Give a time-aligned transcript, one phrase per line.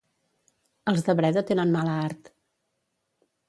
[0.93, 2.35] Els de Breda tenen mala art.